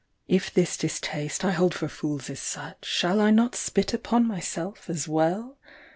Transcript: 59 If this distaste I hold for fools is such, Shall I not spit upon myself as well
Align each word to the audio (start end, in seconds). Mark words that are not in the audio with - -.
59 0.27 0.35
If 0.39 0.51
this 0.55 0.77
distaste 0.77 1.45
I 1.45 1.51
hold 1.51 1.75
for 1.75 1.87
fools 1.87 2.27
is 2.31 2.39
such, 2.39 2.85
Shall 2.85 3.21
I 3.21 3.29
not 3.29 3.53
spit 3.55 3.93
upon 3.93 4.25
myself 4.27 4.89
as 4.89 5.07
well 5.07 5.59